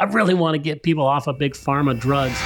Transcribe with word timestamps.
I 0.00 0.04
really 0.04 0.34
want 0.34 0.54
to 0.54 0.60
get 0.60 0.84
people 0.84 1.04
off 1.04 1.26
of 1.26 1.38
big 1.38 1.54
pharma 1.54 1.98
drugs. 1.98 2.40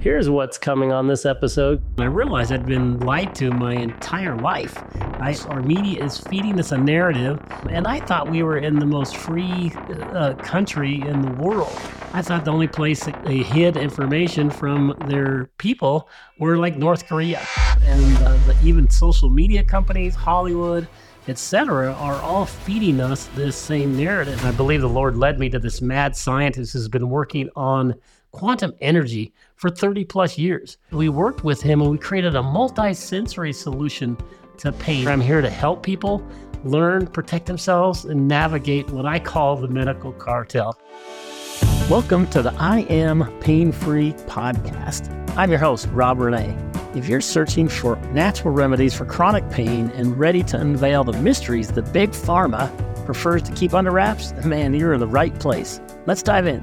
Here's 0.00 0.30
what's 0.30 0.56
coming 0.56 0.90
on 0.90 1.06
this 1.06 1.26
episode. 1.26 1.82
I 1.98 2.06
realized 2.06 2.50
I'd 2.50 2.64
been 2.64 2.98
lied 3.00 3.34
to 3.36 3.50
my 3.50 3.74
entire 3.74 4.34
life. 4.38 4.82
I, 4.96 5.36
our 5.48 5.60
media 5.60 6.02
is 6.02 6.16
feeding 6.16 6.58
us 6.58 6.72
a 6.72 6.78
narrative, 6.78 7.38
and 7.68 7.86
I 7.86 8.00
thought 8.00 8.30
we 8.30 8.42
were 8.42 8.56
in 8.56 8.78
the 8.78 8.86
most 8.86 9.18
free 9.18 9.70
uh, 10.14 10.32
country 10.36 11.02
in 11.02 11.20
the 11.20 11.32
world. 11.32 11.78
I 12.14 12.22
thought 12.22 12.46
the 12.46 12.52
only 12.52 12.68
place 12.68 13.04
that 13.04 13.22
they 13.22 13.42
hid 13.42 13.76
information 13.76 14.48
from 14.48 14.96
their 15.08 15.50
people 15.58 16.08
were 16.38 16.56
like 16.56 16.78
North 16.78 17.06
Korea. 17.06 17.46
And 17.82 18.16
uh, 18.16 18.34
the, 18.46 18.56
even 18.64 18.88
social 18.88 19.28
media 19.28 19.62
companies, 19.62 20.14
Hollywood, 20.14 20.88
etc., 21.28 21.92
are 21.92 22.20
all 22.22 22.46
feeding 22.46 23.00
us 23.00 23.26
this 23.34 23.56
same 23.56 23.96
narrative. 23.96 24.44
I 24.44 24.50
believe 24.52 24.80
the 24.80 24.88
Lord 24.88 25.16
led 25.16 25.38
me 25.38 25.48
to 25.50 25.58
this 25.58 25.80
mad 25.80 26.16
scientist 26.16 26.72
who's 26.72 26.88
been 26.88 27.10
working 27.10 27.48
on 27.56 27.94
quantum 28.32 28.72
energy 28.80 29.32
for 29.56 29.70
30 29.70 30.04
plus 30.04 30.36
years. 30.38 30.78
We 30.90 31.08
worked 31.08 31.44
with 31.44 31.62
him 31.62 31.80
and 31.80 31.90
we 31.90 31.98
created 31.98 32.34
a 32.34 32.42
multi 32.42 32.94
sensory 32.94 33.52
solution 33.52 34.16
to 34.58 34.72
pain. 34.72 35.06
I'm 35.06 35.20
here 35.20 35.40
to 35.40 35.50
help 35.50 35.82
people 35.82 36.26
learn, 36.64 37.06
protect 37.06 37.46
themselves, 37.46 38.04
and 38.04 38.26
navigate 38.26 38.88
what 38.90 39.06
I 39.06 39.18
call 39.18 39.56
the 39.56 39.68
medical 39.68 40.12
cartel. 40.12 40.78
Welcome 41.90 42.26
to 42.28 42.42
the 42.42 42.54
I 42.58 42.80
Am 42.88 43.30
Pain 43.40 43.72
Free 43.72 44.12
podcast. 44.12 45.10
I'm 45.36 45.50
your 45.50 45.58
host, 45.58 45.88
Rob 45.92 46.20
Rene. 46.20 46.71
If 46.94 47.08
you're 47.08 47.22
searching 47.22 47.68
for 47.68 47.96
natural 48.12 48.52
remedies 48.52 48.92
for 48.92 49.06
chronic 49.06 49.48
pain 49.48 49.90
and 49.94 50.18
ready 50.18 50.42
to 50.42 50.60
unveil 50.60 51.04
the 51.04 51.14
mysteries 51.14 51.72
that 51.72 51.90
Big 51.90 52.10
Pharma 52.10 52.70
prefers 53.06 53.42
to 53.44 53.52
keep 53.52 53.72
under 53.72 53.90
wraps, 53.90 54.34
man, 54.44 54.74
you're 54.74 54.92
in 54.92 55.00
the 55.00 55.06
right 55.06 55.34
place. 55.40 55.80
Let's 56.04 56.22
dive 56.22 56.46
in. 56.46 56.60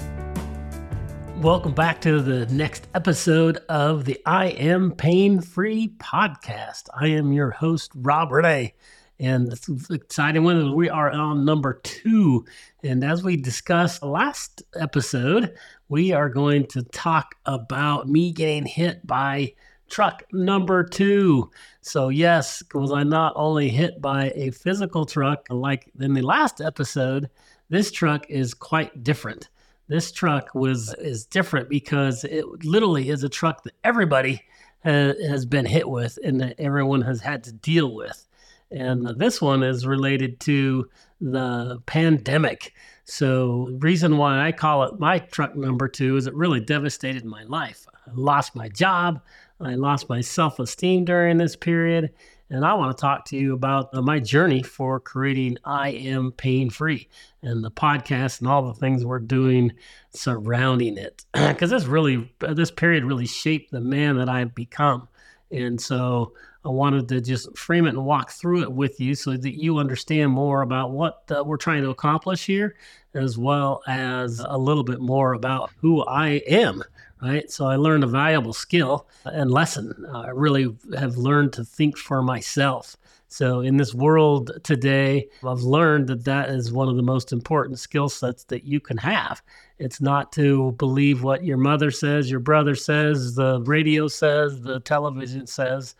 Welcome 1.41 1.73
back 1.73 1.99
to 2.01 2.21
the 2.21 2.45
next 2.53 2.87
episode 2.93 3.57
of 3.69 4.05
the 4.05 4.21
I 4.23 4.49
Am 4.49 4.91
Pain 4.91 5.41
Free 5.41 5.95
podcast. 5.97 6.89
I 6.93 7.07
am 7.07 7.33
your 7.33 7.49
host, 7.49 7.91
Rob 7.95 8.31
Rene, 8.31 8.75
and 9.19 9.51
it's 9.51 9.89
exciting 9.89 10.43
one. 10.43 10.75
We 10.75 10.89
are 10.89 11.09
on 11.09 11.43
number 11.43 11.81
two. 11.81 12.45
And 12.83 13.03
as 13.03 13.23
we 13.23 13.35
discussed 13.35 14.03
last 14.03 14.61
episode, 14.79 15.55
we 15.87 16.11
are 16.11 16.29
going 16.29 16.67
to 16.67 16.83
talk 16.83 17.33
about 17.47 18.07
me 18.07 18.31
getting 18.31 18.67
hit 18.67 19.07
by 19.07 19.53
truck 19.89 20.23
number 20.31 20.83
two. 20.83 21.49
So, 21.81 22.09
yes, 22.09 22.63
was 22.73 22.91
I 22.91 23.03
not 23.03 23.33
only 23.35 23.69
hit 23.69 24.01
by 24.01 24.31
a 24.35 24.51
physical 24.51 25.05
truck 25.05 25.45
like 25.49 25.91
in 25.99 26.13
the 26.13 26.21
last 26.21 26.61
episode, 26.61 27.29
this 27.69 27.91
truck 27.91 28.29
is 28.29 28.53
quite 28.53 29.03
different 29.03 29.49
this 29.89 30.11
truck 30.11 30.53
was 30.55 30.93
is 30.99 31.25
different 31.25 31.67
because 31.67 32.23
it 32.23 32.45
literally 32.63 33.09
is 33.09 33.23
a 33.23 33.29
truck 33.29 33.63
that 33.63 33.73
everybody 33.83 34.41
ha, 34.85 35.13
has 35.27 35.45
been 35.45 35.65
hit 35.65 35.89
with 35.89 36.17
and 36.23 36.39
that 36.39 36.55
everyone 36.59 37.01
has 37.01 37.19
had 37.19 37.43
to 37.43 37.51
deal 37.51 37.93
with. 37.93 38.25
And 38.71 39.07
this 39.19 39.41
one 39.41 39.63
is 39.63 39.87
related 39.87 40.39
to 40.41 40.87
the 41.19 41.81
pandemic. 41.87 42.73
So, 43.03 43.75
reason 43.79 44.17
why 44.17 44.45
I 44.47 44.51
call 44.51 44.83
it 44.83 44.99
my 44.99 45.17
truck 45.17 45.55
number 45.55 45.87
two 45.87 46.15
is 46.15 46.27
it 46.27 46.35
really 46.35 46.59
devastated 46.59 47.25
my 47.25 47.43
life. 47.43 47.87
I 48.07 48.11
lost 48.13 48.55
my 48.55 48.69
job. 48.69 49.21
I 49.59 49.75
lost 49.75 50.09
my 50.09 50.21
self 50.21 50.59
esteem 50.59 51.05
during 51.05 51.37
this 51.37 51.55
period. 51.55 52.11
And 52.51 52.65
I 52.65 52.73
want 52.73 52.97
to 52.97 52.99
talk 52.99 53.25
to 53.25 53.37
you 53.37 53.53
about 53.53 53.93
uh, 53.93 54.01
my 54.01 54.19
journey 54.19 54.63
for 54.63 54.99
creating 54.99 55.59
I 55.63 55.89
Am 55.89 56.31
Pain 56.31 56.71
Free 56.71 57.07
and 57.43 57.63
the 57.63 57.69
podcast 57.69 58.39
and 58.39 58.47
all 58.47 58.65
the 58.65 58.73
things 58.73 59.05
we're 59.05 59.19
doing 59.19 59.73
surrounding 60.09 60.97
it. 60.97 61.25
Because 61.33 61.69
this 61.69 61.85
really, 61.85 62.33
uh, 62.41 62.55
this 62.55 62.71
period 62.71 63.03
really 63.03 63.27
shaped 63.27 63.71
the 63.71 63.81
man 63.81 64.17
that 64.17 64.29
I've 64.29 64.55
become. 64.55 65.07
And 65.51 65.79
so 65.79 66.33
I 66.65 66.69
wanted 66.69 67.07
to 67.09 67.21
just 67.21 67.55
frame 67.55 67.85
it 67.85 67.89
and 67.89 68.03
walk 68.03 68.31
through 68.31 68.63
it 68.63 68.71
with 68.71 68.99
you 68.99 69.13
so 69.13 69.37
that 69.37 69.61
you 69.61 69.77
understand 69.77 70.31
more 70.31 70.63
about 70.63 70.91
what 70.91 71.23
uh, 71.29 71.43
we're 71.43 71.57
trying 71.57 71.83
to 71.83 71.89
accomplish 71.91 72.45
here, 72.45 72.75
as 73.13 73.37
well 73.37 73.83
as 73.87 74.39
a 74.39 74.57
little 74.57 74.83
bit 74.83 74.99
more 74.99 75.33
about 75.33 75.69
who 75.81 76.03
I 76.03 76.41
am 76.47 76.83
right? 77.21 77.49
So 77.51 77.65
I 77.67 77.75
learned 77.75 78.03
a 78.03 78.07
valuable 78.07 78.53
skill 78.53 79.07
and 79.25 79.51
lesson. 79.51 80.05
I 80.13 80.29
really 80.29 80.75
have 80.97 81.17
learned 81.17 81.53
to 81.53 81.65
think 81.65 81.97
for 81.97 82.21
myself. 82.21 82.95
So 83.31 83.59
in 83.59 83.77
this 83.77 83.93
world 83.93 84.51
today, 84.63 85.29
I've 85.45 85.61
learned 85.61 86.07
that 86.07 86.25
that 86.25 86.49
is 86.49 86.71
one 86.71 86.87
of 86.87 86.95
the 86.95 87.03
most 87.03 87.31
important 87.31 87.77
skill 87.77 88.09
sets 88.09 88.43
that 88.45 88.63
you 88.63 88.79
can 88.79 88.97
have. 88.97 89.43
It's 89.77 90.01
not 90.01 90.31
to 90.33 90.71
believe 90.73 91.21
what 91.21 91.43
your 91.43 91.57
mother 91.57 91.91
says, 91.91 92.31
your 92.31 92.39
brother 92.39 92.73
says, 92.73 93.35
the 93.35 93.61
radio 93.61 94.07
says, 94.07 94.61
the 94.61 94.79
television 94.79 95.45
says. 95.45 95.95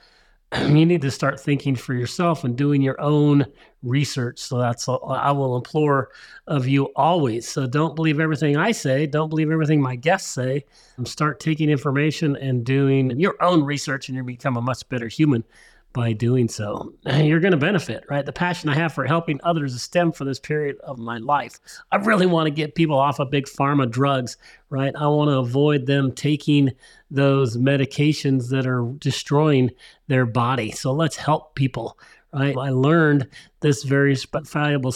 you 0.57 0.85
need 0.85 1.01
to 1.01 1.11
start 1.11 1.39
thinking 1.39 1.75
for 1.75 1.93
yourself 1.93 2.43
and 2.43 2.55
doing 2.55 2.81
your 2.81 2.99
own 2.99 3.45
research. 3.83 4.39
So 4.39 4.57
that's 4.57 4.87
I 4.89 5.31
will 5.31 5.55
implore 5.55 6.09
of 6.47 6.67
you 6.67 6.85
always. 6.95 7.47
So 7.47 7.67
don't 7.67 7.95
believe 7.95 8.19
everything 8.19 8.57
I 8.57 8.71
say. 8.71 9.05
Don't 9.05 9.29
believe 9.29 9.51
everything 9.51 9.81
my 9.81 9.95
guests 9.95 10.31
say. 10.31 10.65
Start 11.03 11.39
taking 11.39 11.69
information 11.69 12.35
and 12.35 12.63
doing 12.63 13.19
your 13.19 13.41
own 13.41 13.63
research, 13.63 14.09
and 14.09 14.15
you 14.15 14.23
become 14.23 14.57
a 14.57 14.61
much 14.61 14.87
better 14.89 15.07
human 15.07 15.43
by 15.91 16.13
doing 16.13 16.47
so. 16.47 16.93
You're 17.05 17.39
going 17.39 17.51
to 17.51 17.57
benefit, 17.57 18.03
right? 18.09 18.25
The 18.25 18.31
passion 18.31 18.69
I 18.69 18.75
have 18.75 18.93
for 18.93 19.05
helping 19.05 19.39
others 19.43 19.73
is 19.73 19.81
stemmed 19.81 20.15
from 20.15 20.27
this 20.27 20.39
period 20.39 20.77
of 20.83 20.99
my 20.99 21.17
life. 21.17 21.59
I 21.91 21.97
really 21.97 22.27
want 22.27 22.45
to 22.45 22.51
get 22.51 22.75
people 22.75 22.97
off 22.97 23.19
of 23.19 23.31
big 23.31 23.45
pharma 23.45 23.89
drugs, 23.89 24.37
right? 24.69 24.93
I 24.95 25.07
want 25.07 25.29
to 25.29 25.37
avoid 25.37 25.87
them 25.87 26.11
taking 26.11 26.71
those 27.09 27.57
medications 27.57 28.49
that 28.49 28.67
are 28.67 28.93
destroying 28.99 29.71
their 30.07 30.27
body. 30.27 30.71
So 30.71 30.93
let's 30.93 31.15
help 31.15 31.55
people, 31.55 31.97
I 32.33 32.69
learned 32.69 33.27
this 33.61 33.83
very 33.83 34.15
valuable 34.43 34.93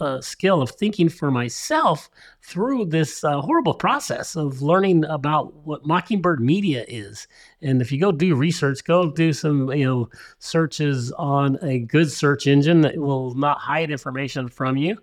uh, 0.00 0.20
skill 0.20 0.62
of 0.62 0.70
thinking 0.70 1.08
for 1.08 1.30
myself 1.30 2.10
through 2.42 2.86
this 2.86 3.22
uh, 3.22 3.40
horrible 3.40 3.74
process 3.74 4.34
of 4.34 4.62
learning 4.62 5.04
about 5.04 5.54
what 5.64 5.86
Mockingbird 5.86 6.40
Media 6.40 6.84
is. 6.88 7.28
And 7.60 7.80
if 7.80 7.92
you 7.92 8.00
go 8.00 8.10
do 8.10 8.34
research, 8.34 8.82
go 8.84 9.10
do 9.10 9.32
some 9.32 9.72
you 9.72 9.84
know 9.84 10.08
searches 10.40 11.12
on 11.12 11.58
a 11.62 11.78
good 11.78 12.10
search 12.10 12.46
engine 12.46 12.80
that 12.80 12.96
will 12.96 13.34
not 13.34 13.58
hide 13.58 13.90
information 13.90 14.48
from 14.48 14.76
you, 14.76 14.98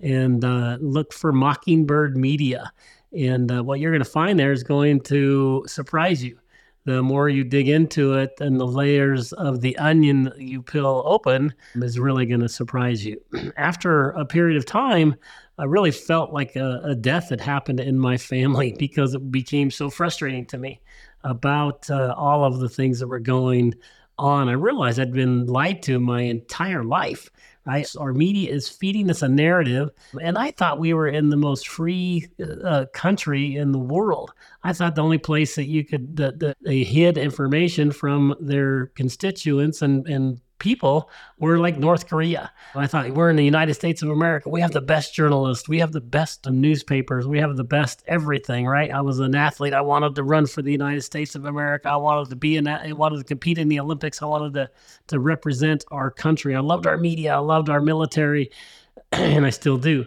and 0.00 0.44
uh, 0.44 0.78
look 0.80 1.12
for 1.12 1.32
Mockingbird 1.32 2.16
Media. 2.16 2.72
And 3.12 3.50
uh, 3.50 3.62
what 3.62 3.80
you're 3.80 3.92
going 3.92 4.04
to 4.04 4.10
find 4.10 4.38
there 4.38 4.52
is 4.52 4.62
going 4.62 5.00
to 5.02 5.64
surprise 5.66 6.22
you 6.22 6.38
the 6.84 7.02
more 7.02 7.28
you 7.28 7.44
dig 7.44 7.68
into 7.68 8.14
it 8.14 8.32
and 8.40 8.60
the 8.60 8.66
layers 8.66 9.32
of 9.32 9.60
the 9.60 9.76
onion 9.78 10.32
you 10.36 10.62
peel 10.62 11.02
open 11.06 11.54
is 11.76 11.98
really 11.98 12.26
going 12.26 12.40
to 12.40 12.48
surprise 12.48 13.04
you. 13.04 13.20
After 13.56 14.10
a 14.10 14.26
period 14.26 14.56
of 14.58 14.66
time, 14.66 15.16
I 15.58 15.64
really 15.64 15.90
felt 15.90 16.32
like 16.32 16.56
a, 16.56 16.80
a, 16.84 16.94
death 16.94 17.30
had 17.30 17.40
happened 17.40 17.80
in 17.80 17.98
my 17.98 18.16
family 18.16 18.74
because 18.78 19.14
it 19.14 19.30
became 19.30 19.70
so 19.70 19.88
frustrating 19.88 20.46
to 20.46 20.58
me 20.58 20.80
about 21.22 21.88
uh, 21.90 22.14
all 22.16 22.44
of 22.44 22.58
the 22.58 22.68
things 22.68 22.98
that 23.00 23.08
were 23.08 23.20
going 23.20 23.74
on. 24.18 24.48
I 24.48 24.52
realized 24.52 25.00
I'd 25.00 25.12
been 25.12 25.46
lied 25.46 25.82
to 25.84 25.98
my 25.98 26.22
entire 26.22 26.84
life. 26.84 27.30
Right? 27.66 27.90
Our 27.98 28.12
media 28.12 28.52
is 28.52 28.68
feeding 28.68 29.10
us 29.10 29.22
a 29.22 29.28
narrative, 29.28 29.90
and 30.20 30.36
I 30.36 30.50
thought 30.50 30.78
we 30.78 30.92
were 30.92 31.08
in 31.08 31.30
the 31.30 31.36
most 31.36 31.66
free 31.66 32.28
uh, 32.62 32.86
country 32.92 33.56
in 33.56 33.72
the 33.72 33.78
world. 33.78 34.32
I 34.62 34.72
thought 34.72 34.94
the 34.94 35.02
only 35.02 35.18
place 35.18 35.54
that 35.56 35.66
you 35.66 35.84
could 35.84 36.16
that, 36.16 36.40
that 36.40 36.56
they 36.60 36.84
hid 36.84 37.16
information 37.16 37.90
from 37.90 38.34
their 38.38 38.86
constituents 38.88 39.80
and 39.80 40.06
and 40.06 40.40
people 40.64 41.10
were 41.38 41.58
like 41.58 41.76
North 41.76 42.08
Korea. 42.08 42.50
I 42.74 42.86
thought 42.86 43.10
we're 43.10 43.28
in 43.28 43.36
the 43.36 43.44
United 43.44 43.74
States 43.74 44.00
of 44.00 44.08
America. 44.08 44.48
We 44.48 44.62
have 44.62 44.72
the 44.72 44.80
best 44.80 45.14
journalists. 45.14 45.68
We 45.68 45.78
have 45.80 45.92
the 45.92 46.00
best 46.00 46.48
newspapers. 46.48 47.26
We 47.26 47.38
have 47.38 47.58
the 47.58 47.64
best 47.64 48.02
everything, 48.06 48.66
right? 48.66 48.90
I 48.90 49.02
was 49.02 49.18
an 49.18 49.34
athlete. 49.34 49.74
I 49.74 49.82
wanted 49.82 50.14
to 50.14 50.22
run 50.22 50.46
for 50.46 50.62
the 50.62 50.72
United 50.72 51.02
States 51.02 51.34
of 51.34 51.44
America. 51.44 51.90
I 51.90 51.96
wanted 51.96 52.30
to 52.30 52.36
be 52.36 52.56
in 52.56 52.64
that. 52.64 52.80
I 52.80 52.92
wanted 52.92 53.18
to 53.18 53.24
compete 53.24 53.58
in 53.58 53.68
the 53.68 53.78
Olympics. 53.78 54.22
I 54.22 54.24
wanted 54.24 54.54
to 54.54 54.70
to 55.08 55.20
represent 55.20 55.84
our 55.90 56.10
country. 56.10 56.56
I 56.56 56.60
loved 56.60 56.86
our 56.86 56.96
media. 56.96 57.34
I 57.34 57.40
loved 57.40 57.68
our 57.68 57.82
military, 57.82 58.50
and 59.12 59.44
I 59.44 59.50
still 59.50 59.76
do. 59.76 60.06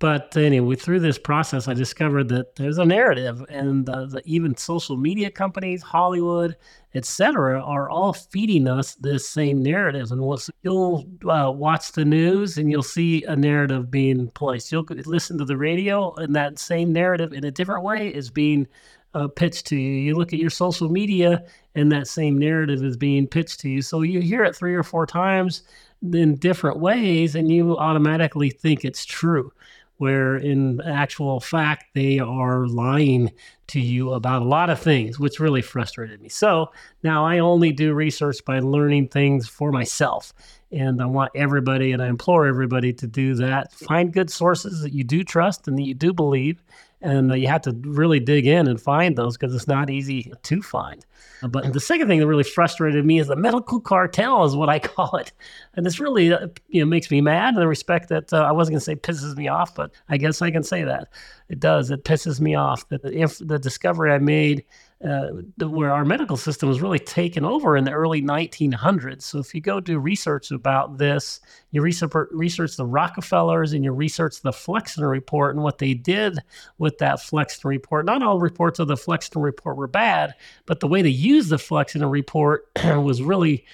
But 0.00 0.36
anyway, 0.36 0.76
through 0.76 1.00
this 1.00 1.18
process, 1.18 1.66
I 1.66 1.74
discovered 1.74 2.28
that 2.28 2.54
there's 2.54 2.78
a 2.78 2.84
narrative, 2.84 3.44
and 3.48 3.88
uh, 3.88 4.06
the, 4.06 4.22
even 4.24 4.56
social 4.56 4.96
media 4.96 5.28
companies, 5.28 5.82
Hollywood, 5.82 6.56
etc., 6.94 7.60
are 7.60 7.90
all 7.90 8.12
feeding 8.12 8.68
us 8.68 8.94
this 8.94 9.28
same 9.28 9.60
narrative. 9.60 10.12
And 10.12 10.20
once 10.20 10.50
you'll 10.62 11.04
uh, 11.28 11.50
watch 11.50 11.92
the 11.92 12.04
news, 12.04 12.58
and 12.58 12.70
you'll 12.70 12.84
see 12.84 13.24
a 13.24 13.34
narrative 13.34 13.90
being 13.90 14.30
placed. 14.30 14.70
You'll 14.70 14.86
listen 14.88 15.36
to 15.38 15.44
the 15.44 15.56
radio, 15.56 16.14
and 16.14 16.34
that 16.36 16.60
same 16.60 16.92
narrative 16.92 17.32
in 17.32 17.44
a 17.44 17.50
different 17.50 17.82
way 17.82 18.06
is 18.06 18.30
being 18.30 18.68
uh, 19.14 19.26
pitched 19.26 19.66
to 19.66 19.76
you. 19.76 19.90
You 19.90 20.14
look 20.14 20.32
at 20.32 20.38
your 20.38 20.50
social 20.50 20.88
media, 20.88 21.44
and 21.74 21.90
that 21.90 22.06
same 22.06 22.38
narrative 22.38 22.84
is 22.84 22.96
being 22.96 23.26
pitched 23.26 23.58
to 23.60 23.68
you. 23.68 23.82
So 23.82 24.02
you 24.02 24.20
hear 24.20 24.44
it 24.44 24.54
three 24.54 24.76
or 24.76 24.84
four 24.84 25.06
times 25.06 25.64
in 26.12 26.36
different 26.36 26.78
ways, 26.78 27.34
and 27.34 27.50
you 27.50 27.76
automatically 27.76 28.50
think 28.50 28.84
it's 28.84 29.04
true 29.04 29.50
where 29.98 30.36
in 30.36 30.80
actual 30.80 31.40
fact 31.40 31.86
they 31.94 32.18
are 32.18 32.66
lying 32.66 33.32
to 33.68 33.80
you 33.80 34.12
about 34.12 34.42
a 34.42 34.46
lot 34.46 34.70
of 34.70 34.80
things, 34.80 35.18
which 35.18 35.40
really 35.40 35.62
frustrated 35.62 36.20
me. 36.20 36.28
So 36.28 36.70
now 37.02 37.26
I 37.26 37.38
only 37.40 37.70
do 37.72 37.92
research 37.92 38.44
by 38.44 38.60
learning 38.60 39.08
things 39.08 39.48
for 39.48 39.70
myself. 39.70 40.32
And 40.70 41.00
I 41.00 41.06
want 41.06 41.32
everybody, 41.34 41.92
and 41.92 42.02
I 42.02 42.08
implore 42.08 42.46
everybody 42.46 42.92
to 42.94 43.06
do 43.06 43.34
that. 43.36 43.72
Find 43.72 44.12
good 44.12 44.30
sources 44.30 44.82
that 44.82 44.92
you 44.92 45.02
do 45.02 45.24
trust 45.24 45.66
and 45.66 45.78
that 45.78 45.86
you 45.86 45.94
do 45.94 46.12
believe. 46.12 46.62
And 47.00 47.32
you 47.40 47.46
have 47.46 47.62
to 47.62 47.76
really 47.82 48.18
dig 48.18 48.46
in 48.46 48.66
and 48.66 48.80
find 48.80 49.16
those 49.16 49.36
because 49.36 49.54
it's 49.54 49.68
not 49.68 49.88
easy 49.88 50.32
to 50.42 50.62
find. 50.62 51.06
But 51.42 51.72
the 51.72 51.80
second 51.80 52.08
thing 52.08 52.18
that 52.18 52.26
really 52.26 52.42
frustrated 52.42 53.04
me 53.04 53.20
is 53.20 53.28
the 53.28 53.36
medical 53.36 53.80
cartel, 53.80 54.44
is 54.44 54.56
what 54.56 54.68
I 54.68 54.78
call 54.80 55.16
it. 55.16 55.32
And 55.74 55.86
this 55.86 56.00
really 56.00 56.32
uh, 56.32 56.48
you 56.68 56.80
know, 56.80 56.86
makes 56.86 57.10
me 57.10 57.20
mad 57.20 57.54
in 57.54 57.60
the 57.60 57.68
respect 57.68 58.08
that 58.08 58.32
uh, 58.32 58.38
I 58.38 58.52
wasn't 58.52 58.74
going 58.74 58.80
to 58.80 58.84
say 58.84 58.96
pisses 58.96 59.36
me 59.36 59.46
off, 59.46 59.74
but 59.74 59.92
I 60.08 60.16
guess 60.16 60.42
I 60.42 60.50
can 60.50 60.64
say 60.64 60.82
that. 60.82 61.08
It 61.48 61.60
does. 61.60 61.90
It 61.90 62.04
pisses 62.04 62.40
me 62.40 62.54
off 62.54 62.88
that 62.88 63.04
if 63.04 63.38
the 63.38 63.58
discovery 63.58 64.12
I 64.12 64.18
made 64.18 64.64
uh, 65.04 65.28
where 65.68 65.92
our 65.92 66.04
medical 66.04 66.36
system 66.36 66.68
was 66.68 66.82
really 66.82 66.98
taken 66.98 67.44
over 67.44 67.76
in 67.76 67.84
the 67.84 67.92
early 67.92 68.20
1900s. 68.20 69.22
So 69.22 69.38
if 69.38 69.54
you 69.54 69.60
go 69.60 69.78
do 69.78 69.98
research 69.98 70.50
about 70.50 70.98
this, 70.98 71.40
you 71.70 71.82
research, 71.82 72.12
research 72.32 72.76
the 72.76 72.86
Rockefellers 72.86 73.72
and 73.72 73.84
you 73.84 73.92
research 73.92 74.40
the 74.40 74.52
Flexner 74.52 75.08
report 75.08 75.54
and 75.54 75.62
what 75.62 75.78
they 75.78 75.94
did 75.94 76.40
with 76.78 76.98
that 76.98 77.20
Flexner 77.20 77.68
report. 77.70 78.06
Not 78.06 78.24
all 78.24 78.40
reports 78.40 78.80
of 78.80 78.88
the 78.88 78.96
Flexner 78.96 79.40
report 79.40 79.76
were 79.76 79.86
bad, 79.86 80.34
but 80.66 80.80
the 80.80 80.88
way 80.88 81.02
they 81.02 81.10
used 81.10 81.50
the 81.50 81.58
Flexner 81.58 82.08
report 82.08 82.66
was 82.84 83.22
really 83.22 83.64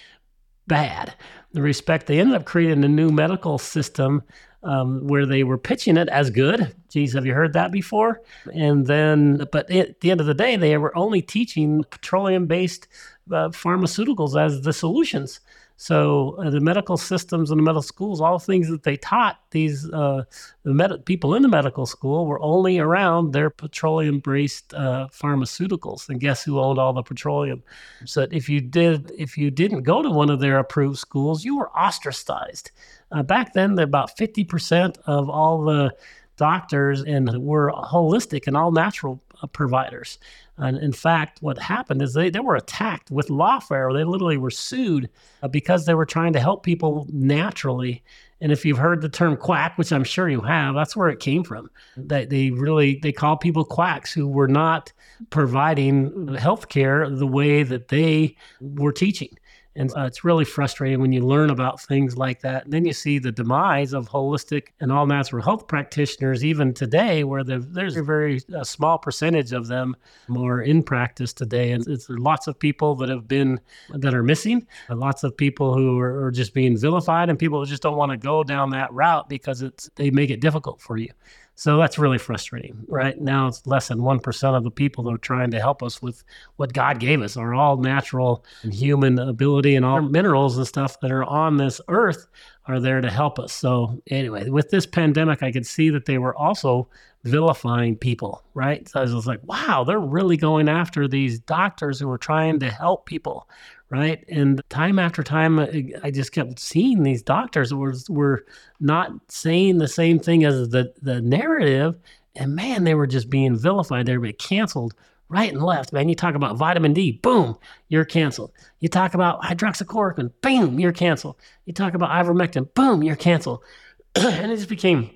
bad. 0.66 1.14
The 1.52 1.62
respect 1.62 2.06
they 2.06 2.18
ended 2.18 2.36
up 2.36 2.44
creating 2.44 2.84
a 2.84 2.88
new 2.88 3.10
medical 3.10 3.58
system 3.58 4.22
um, 4.64 5.06
where 5.06 5.26
they 5.26 5.44
were 5.44 5.58
pitching 5.58 5.96
it 5.96 6.08
as 6.08 6.30
good. 6.30 6.74
Geez, 6.88 7.12
have 7.12 7.26
you 7.26 7.34
heard 7.34 7.52
that 7.52 7.70
before? 7.70 8.22
And 8.54 8.86
then, 8.86 9.46
but 9.52 9.70
at 9.70 10.00
the 10.00 10.10
end 10.10 10.20
of 10.20 10.26
the 10.26 10.34
day, 10.34 10.56
they 10.56 10.76
were 10.78 10.96
only 10.96 11.20
teaching 11.20 11.84
petroleum 11.90 12.46
based 12.46 12.88
uh, 13.30 13.50
pharmaceuticals 13.50 14.40
as 14.40 14.62
the 14.62 14.72
solutions. 14.72 15.40
So 15.76 16.36
uh, 16.38 16.50
the 16.50 16.60
medical 16.60 16.96
systems 16.96 17.50
and 17.50 17.58
the 17.58 17.64
medical 17.64 17.82
schools, 17.82 18.20
all 18.20 18.38
things 18.38 18.68
that 18.68 18.84
they 18.84 18.96
taught 18.96 19.40
these 19.50 19.90
uh, 19.90 20.22
the 20.62 20.72
med- 20.72 21.04
people 21.04 21.34
in 21.34 21.42
the 21.42 21.48
medical 21.48 21.84
school 21.84 22.26
were 22.26 22.40
only 22.40 22.78
around 22.78 23.32
their 23.32 23.50
petroleum-based 23.50 24.72
uh, 24.74 25.08
pharmaceuticals. 25.10 26.08
And 26.08 26.20
guess 26.20 26.44
who 26.44 26.60
owned 26.60 26.78
all 26.78 26.92
the 26.92 27.02
petroleum? 27.02 27.62
So 28.04 28.28
if 28.30 28.48
you 28.48 28.60
did, 28.60 29.10
if 29.18 29.36
you 29.36 29.50
didn't 29.50 29.82
go 29.82 30.00
to 30.00 30.10
one 30.10 30.30
of 30.30 30.38
their 30.38 30.58
approved 30.60 30.98
schools, 30.98 31.44
you 31.44 31.58
were 31.58 31.70
ostracized. 31.70 32.70
Uh, 33.10 33.22
back 33.24 33.52
then, 33.52 33.78
about 33.78 34.16
fifty 34.16 34.44
percent 34.44 34.98
of 35.06 35.28
all 35.28 35.64
the 35.64 35.92
doctors 36.36 37.02
and 37.02 37.28
were 37.44 37.70
holistic 37.72 38.46
and 38.46 38.56
all 38.56 38.72
natural 38.72 39.22
uh, 39.42 39.46
providers. 39.46 40.18
And 40.56 40.78
in 40.78 40.92
fact, 40.92 41.42
what 41.42 41.58
happened 41.58 42.00
is 42.00 42.14
they, 42.14 42.30
they 42.30 42.40
were 42.40 42.54
attacked 42.54 43.10
with 43.10 43.28
lawfare. 43.28 43.92
They 43.92 44.04
literally 44.04 44.36
were 44.36 44.50
sued 44.50 45.10
uh, 45.42 45.48
because 45.48 45.84
they 45.84 45.94
were 45.94 46.06
trying 46.06 46.32
to 46.34 46.40
help 46.40 46.62
people 46.62 47.06
naturally. 47.10 48.04
And 48.40 48.52
if 48.52 48.64
you've 48.64 48.78
heard 48.78 49.00
the 49.00 49.08
term 49.08 49.36
quack, 49.36 49.76
which 49.78 49.92
I'm 49.92 50.04
sure 50.04 50.28
you 50.28 50.42
have, 50.42 50.74
that's 50.74 50.94
where 50.94 51.08
it 51.08 51.18
came 51.18 51.42
from. 51.42 51.70
They, 51.96 52.26
they 52.26 52.50
really 52.50 53.00
they 53.02 53.10
called 53.12 53.40
people 53.40 53.64
quacks 53.64 54.12
who 54.12 54.28
were 54.28 54.48
not 54.48 54.92
providing 55.30 56.34
health 56.34 56.68
care 56.68 57.08
the 57.08 57.26
way 57.26 57.62
that 57.62 57.88
they 57.88 58.36
were 58.60 58.92
teaching. 58.92 59.36
And 59.76 59.90
uh, 59.96 60.02
it's 60.02 60.22
really 60.22 60.44
frustrating 60.44 61.00
when 61.00 61.12
you 61.12 61.20
learn 61.26 61.50
about 61.50 61.80
things 61.80 62.16
like 62.16 62.40
that. 62.42 62.64
And 62.64 62.72
then 62.72 62.84
you 62.84 62.92
see 62.92 63.18
the 63.18 63.32
demise 63.32 63.92
of 63.92 64.08
holistic 64.08 64.68
and 64.80 64.92
all 64.92 65.06
natural 65.06 65.42
health 65.42 65.66
practitioners, 65.66 66.44
even 66.44 66.72
today, 66.72 67.24
where 67.24 67.42
the, 67.42 67.58
there's 67.58 67.96
a 67.96 68.02
very 68.02 68.40
uh, 68.56 68.62
small 68.62 68.98
percentage 68.98 69.52
of 69.52 69.66
them 69.66 69.96
more 70.28 70.62
in 70.62 70.82
practice 70.82 71.32
today. 71.32 71.72
And 71.72 71.86
it's 71.88 72.08
lots 72.08 72.46
of 72.46 72.58
people 72.58 72.94
that 72.96 73.08
have 73.08 73.26
been, 73.26 73.60
that 73.90 74.14
are 74.14 74.22
missing, 74.22 74.66
lots 74.88 75.24
of 75.24 75.36
people 75.36 75.74
who 75.74 75.98
are, 75.98 76.26
are 76.26 76.30
just 76.30 76.54
being 76.54 76.78
vilified, 76.78 77.28
and 77.28 77.38
people 77.38 77.58
who 77.58 77.66
just 77.66 77.82
don't 77.82 77.96
want 77.96 78.12
to 78.12 78.16
go 78.16 78.44
down 78.44 78.70
that 78.70 78.92
route 78.92 79.28
because 79.28 79.60
it's, 79.60 79.90
they 79.96 80.10
make 80.10 80.30
it 80.30 80.40
difficult 80.40 80.80
for 80.80 80.96
you. 80.96 81.10
So 81.56 81.76
that's 81.78 81.98
really 81.98 82.18
frustrating. 82.18 82.84
Right 82.88 83.20
now, 83.20 83.46
it's 83.46 83.66
less 83.66 83.88
than 83.88 84.00
1% 84.00 84.56
of 84.56 84.64
the 84.64 84.70
people 84.70 85.04
that 85.04 85.14
are 85.14 85.18
trying 85.18 85.52
to 85.52 85.60
help 85.60 85.82
us 85.82 86.02
with 86.02 86.24
what 86.56 86.72
God 86.72 86.98
gave 86.98 87.22
us, 87.22 87.36
our 87.36 87.54
all 87.54 87.76
natural 87.76 88.44
and 88.62 88.74
human 88.74 89.18
ability, 89.18 89.76
and 89.76 89.84
all 89.84 90.02
minerals 90.02 90.56
and 90.58 90.66
stuff 90.66 90.98
that 91.00 91.12
are 91.12 91.24
on 91.24 91.56
this 91.56 91.80
earth 91.88 92.26
are 92.66 92.80
there 92.80 93.00
to 93.00 93.10
help 93.10 93.38
us. 93.38 93.52
So, 93.52 94.02
anyway, 94.10 94.48
with 94.48 94.70
this 94.70 94.86
pandemic, 94.86 95.42
I 95.42 95.52
could 95.52 95.66
see 95.66 95.90
that 95.90 96.06
they 96.06 96.18
were 96.18 96.36
also 96.36 96.88
vilifying 97.24 97.96
people, 97.96 98.42
right? 98.54 98.86
So 98.88 99.00
I 99.00 99.02
was 99.04 99.26
like, 99.26 99.40
wow, 99.44 99.84
they're 99.84 99.98
really 99.98 100.36
going 100.36 100.68
after 100.68 101.08
these 101.08 101.38
doctors 101.38 101.98
who 101.98 102.10
are 102.10 102.18
trying 102.18 102.60
to 102.60 102.70
help 102.70 103.06
people, 103.06 103.48
right? 103.94 104.24
And 104.28 104.60
time 104.68 104.98
after 104.98 105.22
time, 105.22 105.60
I 105.60 106.10
just 106.10 106.32
kept 106.32 106.58
seeing 106.58 107.02
these 107.02 107.22
doctors 107.22 107.72
were 107.72 107.94
were 108.08 108.44
not 108.80 109.12
saying 109.28 109.78
the 109.78 109.88
same 109.88 110.18
thing 110.18 110.44
as 110.44 110.70
the 110.70 110.92
the 111.00 111.20
narrative, 111.20 111.94
and 112.34 112.56
man, 112.56 112.82
they 112.84 112.94
were 112.94 113.06
just 113.06 113.30
being 113.30 113.56
vilified. 113.56 114.06
They 114.06 114.16
were 114.16 114.22
being 114.22 114.34
canceled 114.34 114.94
right 115.28 115.52
and 115.52 115.62
left. 115.62 115.92
Man, 115.92 116.08
you 116.08 116.16
talk 116.16 116.34
about 116.34 116.56
vitamin 116.56 116.92
D, 116.92 117.12
boom, 117.12 117.56
you're 117.88 118.04
canceled. 118.04 118.52
You 118.80 118.88
talk 118.88 119.14
about 119.14 119.42
hydroxychloroquine, 119.42 120.32
boom, 120.42 120.80
you're 120.80 120.92
canceled. 120.92 121.36
You 121.64 121.72
talk 121.72 121.94
about 121.94 122.10
ivermectin, 122.10 122.74
boom, 122.74 123.02
you're 123.02 123.16
canceled. 123.16 123.62
and 124.16 124.50
it 124.50 124.56
just 124.56 124.68
became 124.68 125.10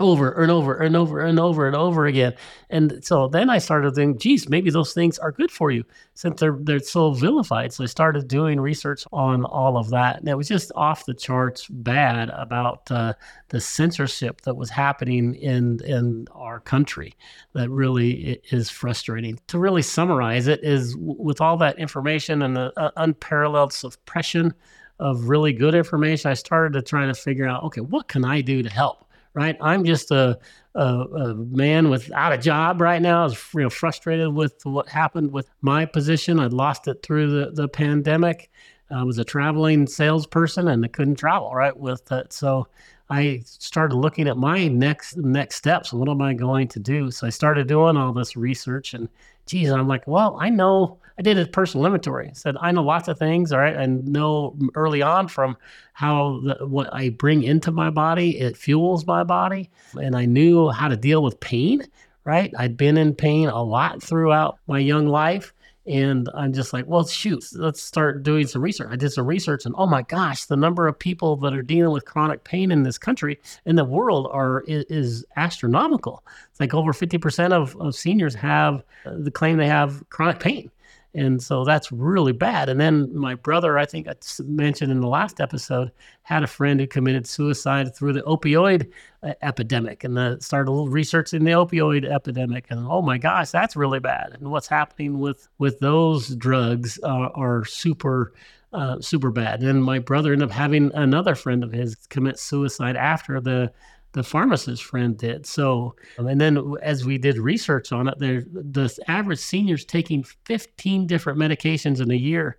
over 0.00 0.32
and 0.42 0.50
over 0.50 0.74
and 0.74 0.96
over 0.96 1.20
and 1.20 1.38
over 1.38 1.66
and 1.66 1.76
over 1.76 2.06
again. 2.06 2.34
And 2.68 3.04
so 3.04 3.28
then 3.28 3.48
I 3.48 3.58
started 3.58 3.94
thinking, 3.94 4.18
geez, 4.18 4.48
maybe 4.48 4.70
those 4.70 4.92
things 4.92 5.18
are 5.20 5.30
good 5.30 5.52
for 5.52 5.70
you 5.70 5.84
since 6.14 6.40
they're 6.40 6.58
they're 6.60 6.80
so 6.80 7.12
vilified. 7.12 7.72
So 7.72 7.84
I 7.84 7.86
started 7.86 8.26
doing 8.26 8.60
research 8.60 9.04
on 9.12 9.44
all 9.44 9.76
of 9.76 9.90
that. 9.90 10.18
And 10.18 10.28
it 10.28 10.36
was 10.36 10.48
just 10.48 10.72
off 10.74 11.06
the 11.06 11.14
charts 11.14 11.68
bad 11.68 12.30
about 12.30 12.90
uh, 12.90 13.14
the 13.50 13.60
censorship 13.60 14.40
that 14.42 14.56
was 14.56 14.68
happening 14.68 15.36
in 15.36 15.80
in 15.84 16.26
our 16.32 16.58
country. 16.58 17.14
That 17.52 17.70
really 17.70 18.40
is 18.50 18.70
frustrating. 18.70 19.38
To 19.48 19.60
really 19.60 19.82
summarize 19.82 20.48
it 20.48 20.64
is 20.64 20.96
with 20.98 21.40
all 21.40 21.56
that 21.58 21.78
information 21.78 22.42
and 22.42 22.56
the 22.56 22.72
uh, 22.76 22.90
unparalleled 22.96 23.72
suppression 23.72 24.54
of 24.98 25.28
really 25.28 25.52
good 25.52 25.74
information, 25.74 26.30
I 26.30 26.34
started 26.34 26.72
to 26.74 26.82
try 26.82 27.06
to 27.06 27.14
figure 27.14 27.46
out, 27.46 27.62
okay, 27.64 27.80
what 27.80 28.08
can 28.08 28.24
I 28.24 28.40
do 28.40 28.62
to 28.62 28.70
help? 28.70 29.03
Right? 29.34 29.56
I'm 29.60 29.84
just 29.84 30.10
a, 30.10 30.38
a, 30.74 30.80
a, 30.80 31.34
man 31.34 31.90
without 31.90 32.32
a 32.32 32.38
job 32.38 32.80
right 32.80 33.02
now. 33.02 33.22
I 33.22 33.24
was 33.24 33.74
frustrated 33.74 34.32
with 34.32 34.64
what 34.64 34.88
happened 34.88 35.32
with 35.32 35.50
my 35.60 35.84
position. 35.84 36.40
I 36.40 36.46
lost 36.46 36.88
it 36.88 37.02
through 37.02 37.30
the, 37.30 37.50
the 37.50 37.68
pandemic. 37.68 38.50
I 38.90 39.02
was 39.02 39.18
a 39.18 39.24
traveling 39.24 39.86
salesperson 39.86 40.68
and 40.68 40.84
I 40.84 40.88
couldn't 40.88 41.16
travel 41.16 41.52
right 41.52 41.76
with 41.76 42.10
it. 42.12 42.32
So 42.32 42.68
I 43.10 43.42
started 43.44 43.96
looking 43.96 44.28
at 44.28 44.36
my 44.36 44.68
next 44.68 45.16
next 45.16 45.56
steps. 45.56 45.92
What 45.92 46.08
am 46.08 46.22
I 46.22 46.32
going 46.32 46.68
to 46.68 46.80
do? 46.80 47.10
So 47.10 47.26
I 47.26 47.30
started 47.30 47.66
doing 47.66 47.96
all 47.96 48.12
this 48.12 48.36
research 48.36 48.94
and 48.94 49.08
geez, 49.46 49.70
I'm 49.70 49.88
like, 49.88 50.06
well, 50.06 50.36
I 50.40 50.50
know 50.50 50.98
I 51.18 51.22
did 51.22 51.38
a 51.38 51.46
personal 51.46 51.86
inventory. 51.86 52.30
Said 52.34 52.56
I 52.60 52.72
know 52.72 52.82
lots 52.82 53.08
of 53.08 53.18
things, 53.18 53.52
all 53.52 53.60
right, 53.60 53.76
and 53.76 54.06
know 54.06 54.56
early 54.74 55.02
on 55.02 55.28
from 55.28 55.56
how 55.92 56.40
the, 56.44 56.66
what 56.66 56.92
I 56.92 57.10
bring 57.10 57.42
into 57.42 57.70
my 57.70 57.90
body 57.90 58.38
it 58.38 58.56
fuels 58.56 59.06
my 59.06 59.22
body, 59.22 59.70
and 60.00 60.16
I 60.16 60.24
knew 60.24 60.70
how 60.70 60.88
to 60.88 60.96
deal 60.96 61.22
with 61.22 61.40
pain. 61.40 61.82
Right, 62.24 62.54
I'd 62.58 62.78
been 62.78 62.96
in 62.96 63.14
pain 63.14 63.48
a 63.48 63.62
lot 63.62 64.02
throughout 64.02 64.58
my 64.66 64.78
young 64.78 65.06
life, 65.06 65.52
and 65.86 66.28
I'm 66.34 66.52
just 66.52 66.72
like, 66.72 66.86
well, 66.86 67.06
shoot, 67.06 67.44
let's 67.54 67.82
start 67.82 68.22
doing 68.22 68.46
some 68.46 68.62
research. 68.62 68.88
I 68.90 68.96
did 68.96 69.10
some 69.10 69.26
research, 69.26 69.66
and 69.66 69.74
oh 69.76 69.86
my 69.86 70.02
gosh, 70.02 70.46
the 70.46 70.56
number 70.56 70.88
of 70.88 70.98
people 70.98 71.36
that 71.38 71.52
are 71.52 71.62
dealing 71.62 71.92
with 71.92 72.06
chronic 72.06 72.44
pain 72.44 72.70
in 72.70 72.82
this 72.82 72.96
country, 72.96 73.38
in 73.66 73.76
the 73.76 73.84
world, 73.84 74.28
are 74.32 74.62
is, 74.62 74.84
is 74.84 75.24
astronomical. 75.36 76.24
It's 76.50 76.60
like 76.60 76.72
over 76.72 76.92
50% 76.92 77.52
of, 77.52 77.76
of 77.80 77.94
seniors 77.94 78.34
have 78.34 78.82
uh, 79.04 79.14
the 79.18 79.30
claim 79.30 79.58
they 79.58 79.68
have 79.68 80.08
chronic 80.08 80.40
pain. 80.40 80.70
And 81.14 81.40
so 81.40 81.64
that's 81.64 81.92
really 81.92 82.32
bad. 82.32 82.68
And 82.68 82.80
then 82.80 83.16
my 83.16 83.36
brother, 83.36 83.78
I 83.78 83.86
think 83.86 84.08
I 84.08 84.14
mentioned 84.40 84.90
in 84.90 85.00
the 85.00 85.08
last 85.08 85.40
episode, 85.40 85.92
had 86.22 86.42
a 86.42 86.48
friend 86.48 86.80
who 86.80 86.86
committed 86.86 87.26
suicide 87.26 87.94
through 87.94 88.14
the 88.14 88.22
opioid 88.22 88.90
uh, 89.22 89.34
epidemic 89.42 90.02
and 90.02 90.16
the, 90.16 90.38
started 90.40 90.68
a 90.68 90.72
little 90.72 90.88
research 90.88 91.32
in 91.32 91.44
the 91.44 91.52
opioid 91.52 92.04
epidemic. 92.04 92.66
And 92.70 92.86
oh 92.88 93.00
my 93.00 93.18
gosh, 93.18 93.50
that's 93.50 93.76
really 93.76 94.00
bad. 94.00 94.36
And 94.38 94.50
what's 94.50 94.66
happening 94.66 95.20
with, 95.20 95.48
with 95.58 95.78
those 95.78 96.34
drugs 96.34 96.98
uh, 97.02 97.28
are 97.34 97.64
super. 97.64 98.32
Uh, 98.72 99.00
super 99.00 99.30
bad. 99.30 99.62
And 99.62 99.84
my 99.84 100.00
brother 100.00 100.32
ended 100.32 100.48
up 100.48 100.52
having 100.52 100.90
another 100.94 101.36
friend 101.36 101.62
of 101.62 101.70
his 101.70 101.94
commit 102.08 102.40
suicide 102.40 102.96
after 102.96 103.40
the 103.40 103.70
the 104.14 104.22
pharmacist 104.22 104.82
friend 104.82 105.18
did. 105.18 105.44
So, 105.44 105.94
um, 106.18 106.28
and 106.28 106.40
then 106.40 106.74
as 106.82 107.04
we 107.04 107.18
did 107.18 107.36
research 107.36 107.92
on 107.92 108.08
it, 108.08 108.18
there 108.18 108.42
the 108.50 108.96
average 109.08 109.40
senior's 109.40 109.84
taking 109.84 110.24
15 110.44 111.06
different 111.06 111.38
medications 111.38 112.00
in 112.00 112.10
a 112.10 112.16
year, 112.16 112.56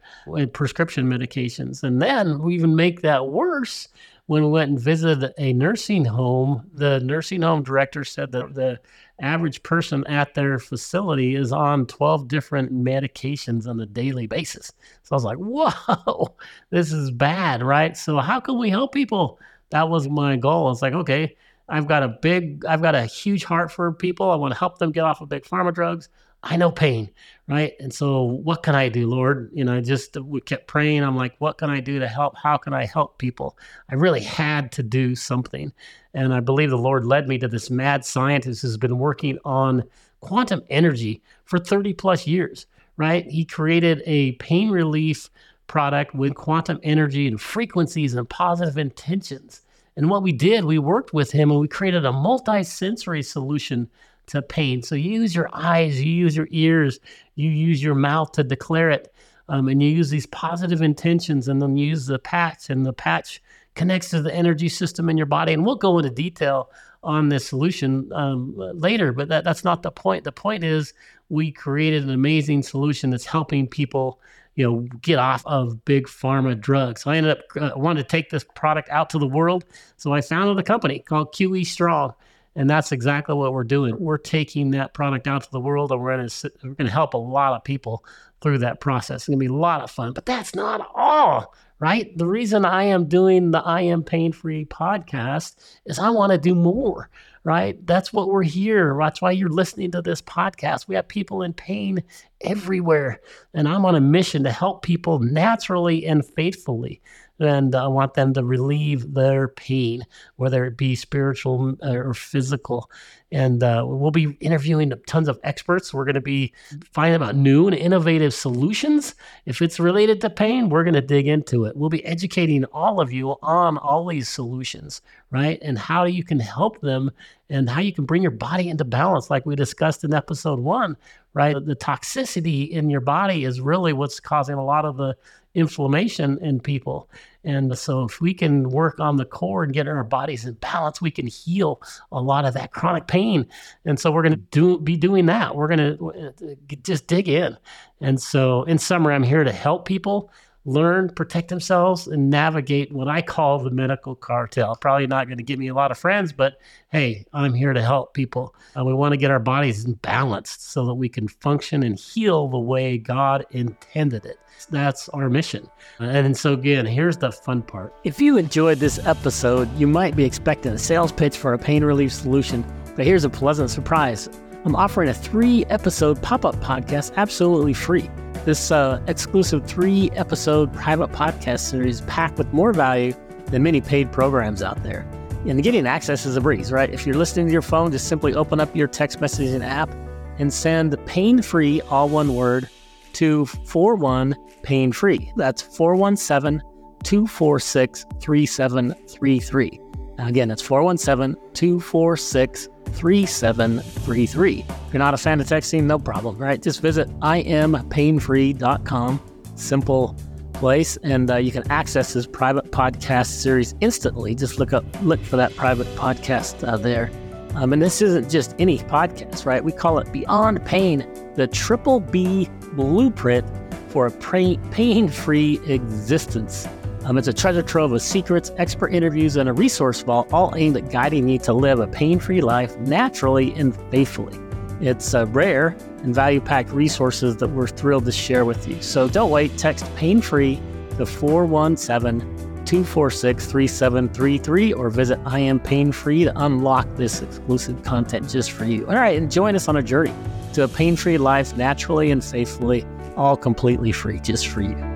prescription 0.53 1.07
medications. 1.07 1.83
And 1.83 2.01
then 2.01 2.39
we 2.39 2.53
even 2.55 2.75
make 2.75 3.01
that 3.01 3.27
worse 3.27 3.87
when 4.27 4.43
we 4.43 4.49
went 4.49 4.71
and 4.71 4.79
visited 4.79 5.33
a 5.37 5.53
nursing 5.53 6.03
home, 6.03 6.69
the 6.73 6.99
nursing 7.01 7.43
home 7.43 7.61
director 7.61 8.03
said 8.03 8.31
that 8.31 8.55
the 8.55 8.79
average 9.21 9.61
person 9.61 10.05
at 10.07 10.33
their 10.33 10.57
facility 10.57 11.35
is 11.35 11.51
on 11.51 11.85
12 11.85 12.27
different 12.27 12.73
medications 12.73 13.67
on 13.67 13.79
a 13.79 13.85
daily 13.85 14.25
basis. 14.25 14.71
So 15.03 15.13
I 15.13 15.15
was 15.15 15.23
like, 15.23 15.37
whoa, 15.37 16.35
this 16.71 16.91
is 16.91 17.11
bad, 17.11 17.61
right? 17.61 17.95
So, 17.95 18.17
how 18.17 18.39
can 18.39 18.57
we 18.57 18.69
help 18.69 18.93
people? 18.93 19.39
That 19.69 19.89
was 19.89 20.07
my 20.07 20.37
goal. 20.37 20.71
It's 20.71 20.81
like, 20.81 20.93
okay, 20.93 21.35
I've 21.67 21.87
got 21.87 22.03
a 22.03 22.07
big, 22.07 22.65
I've 22.65 22.81
got 22.81 22.95
a 22.95 23.05
huge 23.05 23.43
heart 23.43 23.71
for 23.71 23.91
people. 23.91 24.29
I 24.29 24.35
want 24.35 24.53
to 24.53 24.59
help 24.59 24.77
them 24.77 24.91
get 24.91 25.03
off 25.03 25.21
of 25.21 25.29
big 25.29 25.43
pharma 25.43 25.73
drugs. 25.73 26.09
I 26.47 26.57
know 26.57 26.71
pain, 26.71 27.09
right? 27.47 27.73
And 27.79 27.91
so, 27.91 28.21
what 28.21 28.61
can 28.61 28.75
I 28.75 28.87
do, 28.87 29.07
Lord? 29.07 29.49
You 29.51 29.65
know, 29.65 29.77
I 29.77 29.81
just 29.81 30.15
we 30.15 30.41
kept 30.41 30.67
praying. 30.67 31.03
I'm 31.03 31.15
like, 31.15 31.33
what 31.39 31.57
can 31.57 31.71
I 31.71 31.79
do 31.79 31.97
to 31.99 32.07
help? 32.07 32.37
How 32.37 32.57
can 32.57 32.71
I 32.71 32.85
help 32.85 33.17
people? 33.17 33.57
I 33.89 33.95
really 33.95 34.21
had 34.21 34.71
to 34.73 34.83
do 34.83 35.15
something. 35.15 35.73
And 36.13 36.35
I 36.35 36.41
believe 36.41 36.69
the 36.69 36.77
Lord 36.77 37.03
led 37.05 37.27
me 37.27 37.39
to 37.39 37.47
this 37.47 37.71
mad 37.71 38.05
scientist 38.05 38.61
who's 38.61 38.77
been 38.77 38.99
working 38.99 39.39
on 39.43 39.83
quantum 40.19 40.61
energy 40.69 41.23
for 41.45 41.57
30 41.57 41.93
plus 41.93 42.27
years, 42.27 42.67
right? 42.95 43.25
He 43.25 43.43
created 43.43 44.03
a 44.05 44.33
pain 44.33 44.69
relief 44.69 45.31
product 45.65 46.13
with 46.13 46.35
quantum 46.35 46.79
energy 46.83 47.27
and 47.27 47.41
frequencies 47.41 48.13
and 48.13 48.29
positive 48.29 48.77
intentions. 48.77 49.61
And 49.97 50.09
what 50.09 50.23
we 50.23 50.31
did, 50.31 50.65
we 50.65 50.79
worked 50.79 51.13
with 51.13 51.31
him 51.31 51.51
and 51.51 51.59
we 51.59 51.67
created 51.67 52.05
a 52.05 52.11
multi 52.11 52.63
sensory 52.63 53.23
solution 53.23 53.89
to 54.27 54.41
pain. 54.41 54.81
So 54.81 54.95
you 54.95 55.21
use 55.21 55.35
your 55.35 55.49
eyes, 55.53 56.01
you 56.01 56.11
use 56.11 56.35
your 56.35 56.47
ears, 56.51 56.99
you 57.35 57.49
use 57.49 57.81
your 57.81 57.95
mouth 57.95 58.31
to 58.33 58.43
declare 58.43 58.89
it. 58.89 59.13
Um, 59.47 59.67
and 59.67 59.81
you 59.81 59.89
use 59.89 60.09
these 60.09 60.25
positive 60.27 60.81
intentions 60.81 61.47
and 61.47 61.61
then 61.61 61.77
you 61.77 61.85
use 61.85 62.07
the 62.07 62.17
patch, 62.17 62.71
and 62.71 62.83
the 62.83 62.93
patch 62.93 63.43
connects 63.75 64.09
to 64.09 64.21
the 64.21 64.33
energy 64.33 64.69
system 64.69 65.07
in 65.07 65.17
your 65.17 65.27
body. 65.27 65.53
And 65.53 65.63
we'll 65.63 65.75
go 65.75 65.99
into 65.99 66.09
detail 66.09 66.71
on 67.03 67.29
this 67.29 67.47
solution 67.47 68.11
um, 68.13 68.55
later, 68.57 69.11
but 69.11 69.27
that, 69.27 69.43
that's 69.43 69.63
not 69.63 69.83
the 69.83 69.91
point. 69.91 70.23
The 70.23 70.31
point 70.31 70.63
is 70.63 70.93
we 71.29 71.51
created 71.51 72.03
an 72.03 72.09
amazing 72.09 72.63
solution 72.63 73.11
that's 73.11 73.27
helping 73.27 73.67
people 73.67 74.19
you 74.55 74.65
know 74.65 74.87
get 75.01 75.19
off 75.19 75.45
of 75.45 75.83
big 75.85 76.07
pharma 76.07 76.59
drugs 76.59 77.01
so 77.01 77.11
i 77.11 77.17
ended 77.17 77.37
up 77.37 77.39
uh, 77.59 77.71
wanted 77.75 78.01
to 78.01 78.07
take 78.07 78.29
this 78.29 78.45
product 78.55 78.89
out 78.89 79.09
to 79.09 79.19
the 79.19 79.27
world 79.27 79.65
so 79.97 80.13
i 80.13 80.21
founded 80.21 80.57
a 80.57 80.63
company 80.63 80.99
called 80.99 81.33
qe 81.33 81.65
strong 81.65 82.13
and 82.55 82.69
that's 82.69 82.91
exactly 82.91 83.35
what 83.35 83.53
we're 83.53 83.65
doing. 83.65 83.99
We're 83.99 84.17
taking 84.17 84.71
that 84.71 84.93
product 84.93 85.27
out 85.27 85.43
to 85.43 85.51
the 85.51 85.59
world 85.59 85.91
and 85.91 86.01
we're 86.01 86.15
going 86.15 86.29
to, 86.29 86.51
we're 86.63 86.73
going 86.73 86.87
to 86.87 86.93
help 86.93 87.13
a 87.13 87.17
lot 87.17 87.53
of 87.53 87.63
people 87.63 88.05
through 88.41 88.59
that 88.59 88.79
process. 88.79 89.23
It's 89.23 89.27
going 89.27 89.39
to 89.39 89.43
be 89.43 89.53
a 89.53 89.53
lot 89.53 89.81
of 89.81 89.91
fun, 89.91 90.13
but 90.13 90.25
that's 90.25 90.55
not 90.55 90.89
all, 90.95 91.53
right? 91.79 92.17
The 92.17 92.27
reason 92.27 92.65
I 92.65 92.83
am 92.85 93.07
doing 93.07 93.51
the 93.51 93.61
I 93.61 93.81
Am 93.81 94.03
Pain 94.03 94.31
Free 94.31 94.65
podcast 94.65 95.55
is 95.85 95.99
I 95.99 96.09
want 96.09 96.31
to 96.31 96.37
do 96.37 96.55
more, 96.55 97.09
right? 97.43 97.77
That's 97.85 98.13
what 98.13 98.29
we're 98.29 98.43
here. 98.43 98.95
That's 98.99 99.21
why 99.21 99.31
you're 99.31 99.49
listening 99.49 99.91
to 99.91 100.01
this 100.01 100.21
podcast. 100.21 100.87
We 100.87 100.95
have 100.95 101.07
people 101.07 101.41
in 101.41 101.53
pain 101.53 102.03
everywhere, 102.41 103.19
and 103.53 103.67
I'm 103.67 103.85
on 103.85 103.95
a 103.95 104.01
mission 104.01 104.43
to 104.43 104.51
help 104.51 104.83
people 104.83 105.19
naturally 105.19 106.05
and 106.05 106.25
faithfully 106.25 107.01
and 107.39 107.75
I 107.75 107.87
want 107.87 108.13
them 108.13 108.33
to 108.33 108.43
relieve 108.43 109.13
their 109.13 109.49
pain, 109.49 110.05
whether 110.37 110.65
it 110.65 110.77
be 110.77 110.95
spiritual 110.95 111.75
uh, 111.83 111.91
or 111.91 112.13
physical. 112.13 112.89
And 113.31 113.63
uh, 113.63 113.83
we'll 113.85 114.11
be 114.11 114.37
interviewing 114.39 114.93
tons 115.07 115.27
of 115.27 115.39
experts. 115.43 115.93
We're 115.93 116.05
going 116.05 116.15
to 116.15 116.21
be 116.21 116.53
finding 116.93 117.15
about 117.15 117.35
new 117.35 117.67
and 117.67 117.75
innovative 117.75 118.33
solutions. 118.33 119.15
If 119.45 119.61
it's 119.61 119.79
related 119.79 120.21
to 120.21 120.29
pain, 120.29 120.69
we're 120.69 120.83
going 120.83 120.93
to 120.93 121.01
dig 121.01 121.27
into 121.27 121.65
it. 121.65 121.75
We'll 121.75 121.89
be 121.89 122.05
educating 122.05 122.63
all 122.65 123.01
of 123.01 123.11
you 123.11 123.35
on 123.41 123.77
all 123.77 124.07
these 124.07 124.29
solutions, 124.29 125.01
right? 125.31 125.59
And 125.61 125.77
how 125.77 126.05
you 126.05 126.23
can 126.23 126.39
help 126.39 126.79
them 126.81 127.11
and 127.49 127.69
how 127.69 127.81
you 127.81 127.93
can 127.93 128.05
bring 128.05 128.21
your 128.21 128.31
body 128.31 128.69
into 128.69 128.85
balance, 128.85 129.29
like 129.29 129.45
we 129.45 129.55
discussed 129.55 130.03
in 130.03 130.13
episode 130.13 130.59
one, 130.59 130.95
right? 131.33 131.55
The 131.63 131.75
toxicity 131.75 132.69
in 132.69 132.89
your 132.89 133.01
body 133.01 133.43
is 133.43 133.59
really 133.59 133.93
what's 133.93 134.19
causing 134.19 134.55
a 134.55 134.65
lot 134.65 134.85
of 134.85 134.97
the 134.97 135.15
inflammation 135.55 136.37
in 136.39 136.59
people. 136.59 137.09
And 137.43 137.77
so, 137.77 138.03
if 138.03 138.21
we 138.21 138.33
can 138.33 138.69
work 138.69 138.99
on 138.99 139.17
the 139.17 139.25
core 139.25 139.63
and 139.63 139.73
get 139.73 139.87
our 139.87 140.03
bodies 140.03 140.45
in 140.45 140.53
balance, 140.55 141.01
we 141.01 141.11
can 141.11 141.27
heal 141.27 141.81
a 142.11 142.21
lot 142.21 142.45
of 142.45 142.53
that 142.55 142.71
chronic 142.71 143.07
pain. 143.07 143.47
And 143.85 143.99
so, 143.99 144.11
we're 144.11 144.23
going 144.23 144.33
to 144.33 144.37
do 144.37 144.79
be 144.79 144.97
doing 144.97 145.27
that. 145.27 145.55
We're 145.55 145.67
going 145.67 145.97
to 145.97 146.11
uh, 146.11 146.75
just 146.83 147.07
dig 147.07 147.29
in. 147.29 147.57
And 148.01 148.21
so, 148.21 148.63
in 148.63 148.77
summary, 148.77 149.15
I'm 149.15 149.23
here 149.23 149.43
to 149.43 149.51
help 149.51 149.85
people 149.85 150.31
learn, 150.65 151.09
protect 151.09 151.49
themselves, 151.49 152.07
and 152.07 152.29
navigate 152.29 152.91
what 152.91 153.07
I 153.07 153.21
call 153.21 153.59
the 153.59 153.69
medical 153.69 154.15
cartel. 154.15 154.75
Probably 154.75 155.07
not 155.07 155.27
going 155.27 155.37
to 155.37 155.43
give 155.43 155.59
me 155.59 155.67
a 155.67 155.73
lot 155.73 155.91
of 155.91 155.97
friends, 155.97 156.33
but 156.33 156.59
hey, 156.91 157.25
I'm 157.33 157.53
here 157.53 157.73
to 157.73 157.81
help 157.81 158.13
people. 158.13 158.55
Uh, 158.77 158.83
we 158.83 158.93
want 158.93 159.13
to 159.13 159.17
get 159.17 159.31
our 159.31 159.39
bodies 159.39 159.85
balanced 159.85 160.71
so 160.71 160.85
that 160.85 160.95
we 160.95 161.07
can 161.07 161.27
function 161.27 161.83
and 161.83 161.99
heal 161.99 162.47
the 162.47 162.59
way 162.59 162.97
God 162.97 163.45
intended 163.51 164.25
it. 164.25 164.39
That's 164.69 165.09
our 165.09 165.29
mission. 165.29 165.69
And 165.99 166.35
so, 166.35 166.53
again, 166.53 166.85
here's 166.85 167.17
the 167.17 167.31
fun 167.31 167.61
part. 167.61 167.93
If 168.03 168.19
you 168.19 168.37
enjoyed 168.37 168.79
this 168.79 168.99
episode, 169.05 169.71
you 169.77 169.85
might 169.85 170.15
be 170.15 170.23
expecting 170.23 170.71
a 170.71 170.77
sales 170.77 171.11
pitch 171.11 171.37
for 171.37 171.53
a 171.53 171.59
pain 171.59 171.83
relief 171.83 172.11
solution, 172.11 172.65
but 172.95 173.05
here's 173.05 173.25
a 173.25 173.29
pleasant 173.29 173.69
surprise. 173.69 174.29
I'm 174.63 174.75
offering 174.75 175.09
a 175.09 175.13
three 175.13 175.63
episode 175.65 176.21
pop 176.23 176.43
up 176.43 176.55
podcast 176.55 177.13
absolutely 177.17 177.73
free. 177.73 178.09
This 178.45 178.69
uh, 178.69 179.01
exclusive 179.07 179.65
three 179.65 180.11
episode 180.11 180.71
private 180.71 181.11
podcast 181.11 181.61
series 181.61 182.01
packed 182.01 182.37
with 182.37 182.53
more 182.53 182.73
value 182.73 183.15
than 183.47 183.63
many 183.63 183.81
paid 183.81 184.11
programs 184.11 184.61
out 184.61 184.83
there. 184.83 185.01
And 185.47 185.63
getting 185.63 185.87
access 185.87 186.27
is 186.27 186.35
a 186.35 186.41
breeze, 186.41 186.71
right? 186.71 186.87
If 186.91 187.07
you're 187.07 187.15
listening 187.15 187.47
to 187.47 187.51
your 187.51 187.63
phone, 187.63 187.91
just 187.91 188.07
simply 188.07 188.35
open 188.35 188.59
up 188.59 188.75
your 188.75 188.87
text 188.87 189.19
messaging 189.19 189.65
app 189.65 189.89
and 190.37 190.53
send 190.53 190.95
pain 191.07 191.41
free, 191.41 191.81
all 191.81 192.07
one 192.07 192.35
word, 192.35 192.69
to 193.13 193.47
41 193.47 194.35
pain 194.61 194.91
free. 194.91 195.31
That's 195.35 195.63
417 195.63 196.61
246 197.03 198.05
3733. 198.21 199.79
Again, 200.17 200.51
it's 200.51 200.61
417 200.61 201.35
246 201.53 202.69
3733. 202.91 204.59
If 204.59 204.93
you're 204.93 204.99
not 204.99 205.13
a 205.13 205.17
fan 205.17 205.41
of 205.41 205.47
texting, 205.47 205.83
no 205.83 205.99
problem, 205.99 206.37
right? 206.37 206.61
Just 206.61 206.81
visit 206.81 207.09
iampainfree.com. 207.19 209.21
Simple 209.55 210.15
place, 210.53 210.97
and 211.03 211.29
uh, 211.29 211.35
you 211.35 211.51
can 211.51 211.69
access 211.69 212.13
this 212.13 212.25
private 212.25 212.71
podcast 212.71 213.27
series 213.27 213.75
instantly. 213.81 214.33
Just 214.35 214.59
look 214.59 214.71
up, 214.73 214.85
look 215.01 215.21
for 215.21 215.35
that 215.35 215.53
private 215.55 215.87
podcast 215.95 216.65
uh, 216.67 216.77
there. 216.77 217.11
Um, 217.55 217.73
and 217.73 217.81
this 217.81 218.01
isn't 218.01 218.29
just 218.29 218.53
any 218.59 218.79
podcast, 218.79 219.45
right? 219.45 219.63
We 219.63 219.71
call 219.71 219.97
it 219.99 220.11
Beyond 220.11 220.65
Pain, 220.65 221.07
the 221.35 221.47
Triple 221.47 222.01
B 222.01 222.49
Blueprint 222.73 223.47
for 223.89 224.07
a 224.07 224.11
pain 224.11 225.07
free 225.07 225.61
existence. 225.67 226.67
Um, 227.05 227.19
it's 227.19 227.27
a 227.27 227.33
treasure 227.33 227.61
trove 227.61 227.91
of 227.91 228.01
secrets, 228.01 228.51
expert 228.57 228.91
interviews, 228.91 229.35
and 229.35 229.47
a 229.47 229.53
resource 229.53 230.01
vault, 230.01 230.33
all 230.33 230.51
aimed 230.55 230.75
at 230.75 230.89
guiding 230.89 231.29
you 231.29 231.37
to 231.39 231.53
live 231.53 231.79
a 231.79 231.85
pain 231.85 232.19
free 232.19 232.41
life 232.41 232.75
naturally 232.79 233.53
and 233.53 233.75
faithfully. 233.91 234.39
It's 234.81 235.13
rare 235.13 235.77
and 236.01 236.15
value 236.15 236.41
packed 236.41 236.71
resources 236.71 237.37
that 237.37 237.47
we're 237.47 237.67
thrilled 237.67 238.05
to 238.05 238.11
share 238.11 238.43
with 238.43 238.67
you. 238.67 238.81
So 238.81 239.07
don't 239.07 239.29
wait, 239.29 239.55
text 239.55 239.85
pain 239.95 240.19
free 240.19 240.59
to 240.97 241.05
417 241.05 242.19
246 242.65 243.45
3733 243.45 244.73
or 244.73 244.89
visit 244.89 245.19
I 245.25 245.39
Am 245.39 245.59
Pain 245.59 245.91
Free 245.91 246.23
to 246.23 246.33
unlock 246.43 246.87
this 246.95 247.21
exclusive 247.21 247.83
content 247.83 248.27
just 248.27 248.51
for 248.51 248.65
you. 248.65 248.87
All 248.87 248.95
right, 248.95 249.15
and 249.15 249.31
join 249.31 249.55
us 249.55 249.67
on 249.67 249.75
a 249.75 249.83
journey 249.83 250.13
to 250.53 250.63
a 250.63 250.67
pain 250.67 250.95
free 250.95 251.19
life 251.19 251.55
naturally 251.55 252.09
and 252.09 252.23
faithfully, 252.23 252.83
all 253.15 253.37
completely 253.37 253.91
free 253.91 254.19
just 254.19 254.47
for 254.47 254.61
you. 254.61 254.94